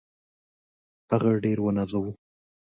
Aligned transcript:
هغه 1.09 1.31
ډېر 1.43 1.57
ونازاوه. 1.61 2.11